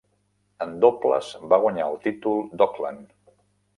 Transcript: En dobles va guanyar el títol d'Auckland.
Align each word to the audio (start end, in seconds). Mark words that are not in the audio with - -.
En 0.65 0.71
dobles 0.85 1.29
va 1.53 1.61
guanyar 1.65 1.87
el 1.93 1.99
títol 2.09 2.43
d'Auckland. 2.59 3.05